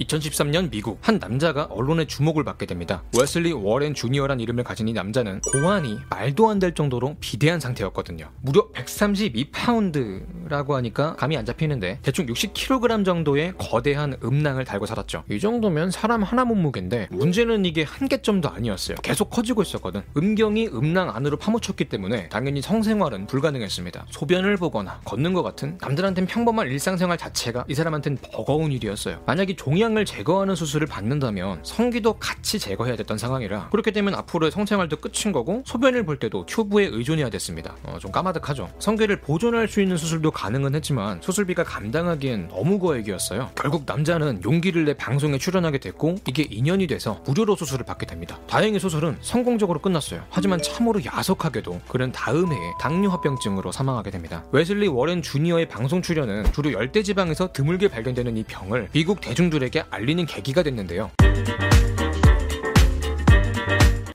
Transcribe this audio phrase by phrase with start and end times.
[0.00, 3.02] 2013년 미국 한 남자가 언론의 주목을 받게 됩니다.
[3.18, 8.30] 웨슬리 워렌 주니어란 이름을 가진 이 남자는 고환이 말도 안 될 정도로 비대한 상태였거든요.
[8.40, 15.24] 무려 132파운드 라고 하니까 감이 안 잡히는데 대충 60kg 정도의 거대한 음낭을 달고 살았죠.
[15.30, 18.96] 이 정도면 사람 하나 몸무게인데 문제는 이게 한계점도 아니었어요.
[19.02, 20.02] 계속 커지고 있었거든.
[20.16, 24.06] 음경이 음낭 안으로 파묻혔기 때문에 당연히 성생활은 불가능했습니다.
[24.10, 29.22] 소변을 보거나 걷는 것 같은 남들한텐 평범한 일상생활 자체가 이 사람한텐 버거운 일이었어요.
[29.26, 35.32] 만약에 종양을 제거하는 수술을 받는다면 성기도 같이 제거해야 됐던 상황이라 그렇게 되면 앞으로의 성생활도 끝인
[35.32, 37.74] 거고 소변을 볼 때도 튜브에 의존해야 됐습니다.
[37.84, 38.70] 어, 좀 까마득하죠.
[38.78, 43.52] 성기를 보존할 수 있는 수술도 가능은 했지만 수술비가 감당하기엔 너무 거액이었어요.
[43.54, 48.38] 결국 남자는 용기를 내 방송에 출연하게 됐고 이게 인연이 돼서 무료로 수술을 받게 됩니다.
[48.46, 50.22] 다행히 수술은 성공적으로 끝났어요.
[50.28, 54.44] 하지만 참으로 야속하게도 그는 다음 해에 당뇨합병증으로 사망하게 됩니다.
[54.52, 60.62] 웨슬리 워렌 주니어의 방송 출연은 주로 열대지방에서 드물게 발견되는 이 병을 미국 대중들에게 알리는 계기가
[60.62, 61.10] 됐는데요.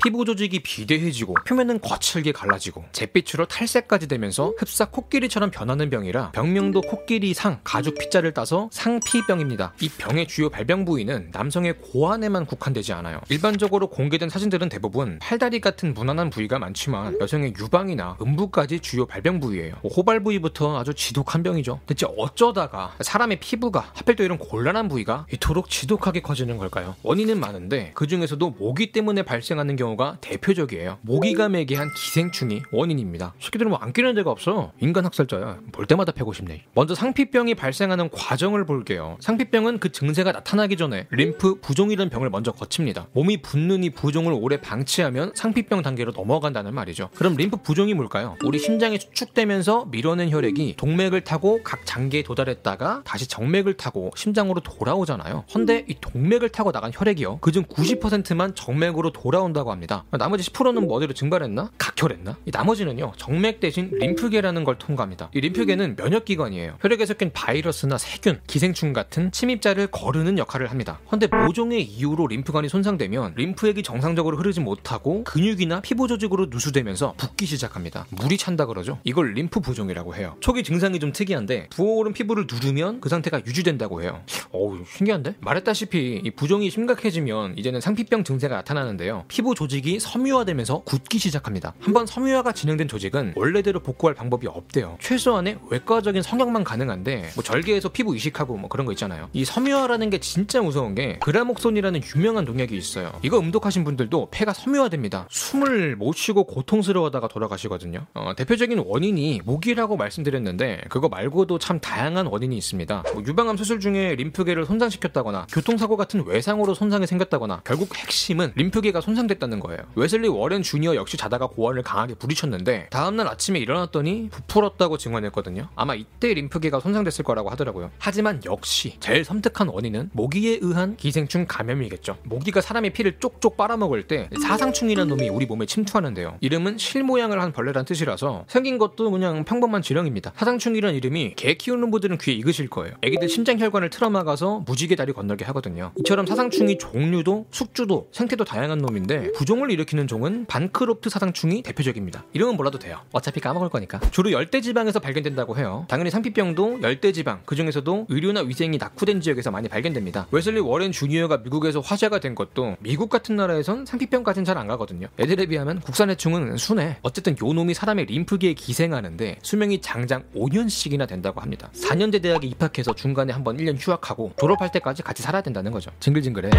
[0.04, 7.60] 피부 조직이 비대해지고 표면은 거칠게 갈라지고 잿빛으로 탈색까지 되면서 흡사 코끼리처럼 변하는 병이라 병명도 코끼리상
[7.64, 9.74] 가죽 피자를 따서 상피병입니다.
[9.82, 13.22] 이 병의 주요 발병 부위는 남성의 고환에만 국한되지 않아요.
[13.30, 19.76] 일반적으로 공개된 사진들은 대부분 팔다리 같은 무난한 부위가 많지만 여성의 유방이나 음부까지 주요 발병 부위예요.
[19.82, 21.80] 뭐 호발 부위부터 아주 지독한 병이죠.
[21.86, 26.96] 대체 어쩌다가 사람의 피부가 하필 또 이런 곤란한 부위가 이토록 지독하게 커지는 걸까요?
[27.04, 30.98] 원인은 많은데 그 중에서도 모기 때문에 발생하는 경우 경우가 대표적이에요.
[31.02, 33.34] 모기감에게 한 기생충이 원인입니다.
[33.40, 34.72] 새끼들은 뭐 안 끼는 데가 없어.
[34.80, 35.60] 인간 학살자야.
[35.72, 36.66] 볼 때마다 패고 싶네.
[36.76, 39.18] 먼저 상피병이 발생하는 과정을 볼게요.
[39.20, 43.08] 상피병은 그 증세가 나타나기 전에 림프 부종이라는 병을 먼저 거칩니다.
[43.14, 47.10] 몸이 붓는 이 부종을 오래 방치하면 상피병 단계로 넘어간다는 말이죠.
[47.16, 48.38] 그럼 림프 부종이 뭘까요?
[48.46, 55.46] 우리 심장이 수축되면서 밀어낸 혈액이 동맥을 타고 각 장기에 도달했다가 다시 정맥을 타고 심장으로 돌아오잖아요.
[55.56, 57.40] 헌데 이 동맥을 타고 나간 혈액이요.
[57.40, 59.81] 그중 90%만 정맥으로 돌아온다고 합니다.
[59.82, 60.06] 합니다.
[60.12, 61.72] 나머지 10%는 뭐 어디로 증발했나?
[61.78, 62.38] 각혈했나?
[62.46, 65.32] 이 나머지는요 정맥 대신 림프계라는 걸 통과합니다.
[65.34, 66.78] 이 림프계는 면역기관이에요.
[66.80, 71.00] 혈액에 섞인 바이러스나 세균, 기생충 같은 침입자를 거르는 역할을 합니다.
[71.08, 78.06] 그런데 모종의 이유로 림프관이 손상되면 림프액이 정상적으로 흐르지 못하고 근육이나 피부 조직으로 누수되면서 붓기 시작합니다.
[78.12, 79.00] 물이 찬다 그러죠.
[79.04, 80.36] 이걸 림프 부종이라고 해요.
[80.42, 84.22] 초기 증상이 좀 특이한데 부어오른 피부를 누르면 그 상태가 유지된다고 해요.
[84.52, 85.36] 어우 신기한데?
[85.40, 89.26] 말했다시피 이 부종이 심각해지면 이제는 상피병 증세가 나타나는데요.
[89.28, 91.74] 피부 조직 조직이 섬유화되면서 굳기 시작합니다.
[91.80, 94.98] 한번 섬유화가 진행된 조직은 원래대로 복구할 방법이 없대요.
[95.00, 99.30] 최소한의 외과적인 성형만 가능한데 뭐 절개해서 피부 이식하고 뭐 그런 거 있잖아요.
[99.32, 103.14] 이 섬유화라는 게 진짜 무서운 게 그라목손이라는 유명한 농약이 있어요.
[103.22, 105.28] 이거 음독하신 분들도 폐가 섬유화됩니다.
[105.30, 108.08] 숨을 못 쉬고 고통스러워하다가 돌아가시거든요.
[108.14, 113.04] 어, 대표적인 원인이 모기라고 말씀드렸는데 그거 말고도 참 다양한 원인이 있습니다.
[113.14, 119.61] 뭐 유방암 수술 중에 림프계를 손상시켰다거나 교통사고 같은 외상으로 손상이 생겼다거나 결국 핵심은 림프계가 손상됐다는
[119.62, 119.80] 거예요.
[119.96, 125.70] 웨슬리 워렌 주니어 역시 자다가 고환을 강하게 부딪혔는데 다음날 아침에 일어났더니 부풀었다고 증언했거든요.
[125.76, 127.92] 아마 이때 림프계가 손상됐을 거라고 하더라고요.
[127.98, 132.18] 하지만 역시 제일 섬뜩한 원인은 모기에 의한 기생충 감염이겠죠.
[132.24, 136.38] 모기가 사람의 피를 쪽쪽 빨아먹을 때 사상충이라는 놈이 우리 몸에 침투하는데요.
[136.42, 140.34] 이름은 실 모양을 한 벌레란 뜻이라서 생긴 것도 그냥 평범한 지렁입니다.
[140.36, 142.96] 사상충이라는 이름이 개 키우는 분들은 귀에 익으실 거예요.
[143.02, 145.92] 애기들 심장 혈관을 틀어막아서 무지개 다리 건너게 하거든요.
[146.00, 152.24] 이처럼 사상충이 종류도 숙주도 생태도 다양한 놈인데 부종 부종을 일으키는 종은 반크로프트 사상충이 대표적입니다.
[152.32, 153.02] 이름은 몰라도 돼요.
[153.12, 154.00] 어차피 까먹을 거니까.
[154.12, 155.86] 주로 열대지방에서 발견된다고 해요.
[155.90, 160.28] 당연히 상피병도 열대지방, 그 중에서도 의료나 위생이 낙후된 지역에서 많이 발견됩니다.
[160.32, 165.08] 웨슬리 워렌 주니어가 미국에서 화제가 된 것도 미국 같은 나라에선 상피병까지는 잘 안 가거든요.
[165.20, 166.98] 애들에 비하면 국산의 충은 순해.
[167.02, 171.70] 어쨌든 요 놈이 사람의 림프계에 기생하는데 수명이 장장 5년씩이나 된다고 합니다.
[171.74, 175.90] 4년제 대학에 입학해서 중간에 한번 1년 휴학하고 졸업할 때까지 같이 살아야 된다는 거죠.
[176.00, 176.52] 징글징글해.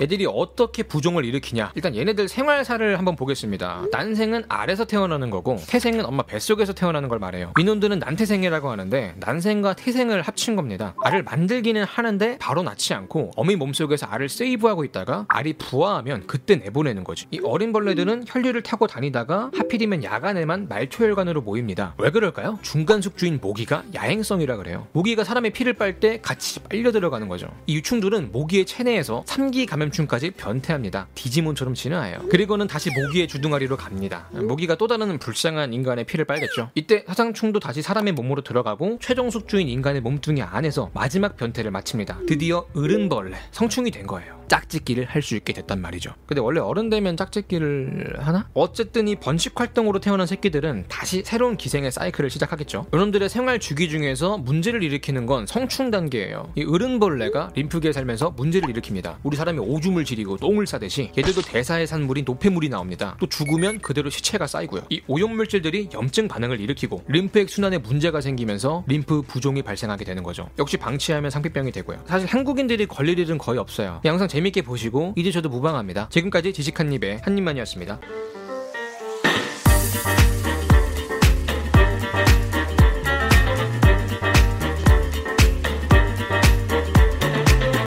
[0.00, 1.72] 애들이 어떻게 부종을 일으키냐.
[1.74, 3.84] 일단 얘네들 생활사를 한번 보겠습니다.
[3.90, 7.52] 난생은 알에서 태어나는 거고 태생은 엄마 뱃속에서 태어나는 걸 말해요.
[7.56, 10.94] 민원들은 난태생이라고 하는데 난생과 태생을 합친 겁니다.
[11.02, 17.04] 알을 만들기는 하는데 바로 낳지 않고 어미 몸속에서 알을 세이브하고 있다가 알이 부화하면 그때 내보내는
[17.04, 17.26] 거지.
[17.30, 21.94] 이 어린 벌레들은 혈류를 타고 다니다가 하필이면 야간에만 말초혈관으로 모입니다.
[21.98, 22.58] 왜 그럴까요?
[22.62, 24.86] 중간 숙주인 모기가 야행성이라 그래요.
[24.92, 27.46] 모기가 사람의 피를 빨 때 같이 빨려 들어가는 거죠.
[27.66, 31.08] 이 유충들은 모기의 체내에서 3기 감염 감염충까지 변태합니다.
[31.14, 32.20] 디지몬처럼 진화해요.
[32.30, 34.28] 그리고는 다시 모기의 주둥아리로 갑니다.
[34.32, 36.70] 모기가 또 다른 불쌍한 인간의 피를 빨겠죠.
[36.74, 42.20] 이때 사상충도 다시 사람의 몸으로 들어가고 최종 숙주인 인간의 몸뚱이 안에서 마지막 변태를 마칩니다.
[42.26, 44.35] 드디어 으른벌레, 성충이 된 거예요.
[44.48, 46.14] 짝짓기를 할 수 있게 됐단 말이죠.
[46.26, 48.48] 근데 원래 어른 되면 짝짓기를 하나?
[48.54, 52.86] 어쨌든 이 번식 활동으로 태어난 새끼들은 다시 새로운 기생의 사이클을 시작하겠죠.
[52.94, 56.52] 이놈들의 생활 주기 중에서 문제를 일으키는 건 성충 단계예요.
[56.54, 59.16] 이 어른벌레가 림프계에 살면서 문제를 일으킵니다.
[59.24, 63.16] 우리 사람이 오줌을 지리고 똥을 싸듯이 얘들도 대사의 산물인 노폐물이 나옵니다.
[63.18, 64.82] 또 죽으면 그대로 시체가 쌓이고요.
[64.90, 70.48] 이 오염물질들이 염증 반응을 일으키고 림프액 순환에 문제가 생기면서 림프 부종이 발생하게 되는 거죠.
[70.58, 72.04] 역시 방치하면 상피병이 되고요.
[72.06, 74.00] 사실 한국인들이 걸릴 일은 거의 없어요.
[74.04, 76.10] 영상 재밌게 보시고 이제 저도 무방합니다.
[76.10, 77.98] 지금까지 지식한 입의 한입만이었습니다.